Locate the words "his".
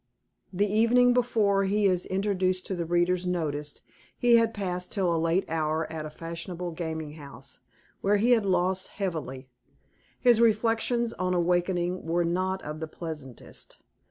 10.19-10.41